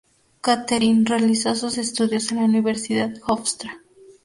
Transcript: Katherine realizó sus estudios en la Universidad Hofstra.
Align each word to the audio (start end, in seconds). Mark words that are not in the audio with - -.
Katherine 0.41 1.05
realizó 1.05 1.53
sus 1.53 1.77
estudios 1.77 2.31
en 2.31 2.39
la 2.39 2.45
Universidad 2.45 3.13
Hofstra. 3.27 3.77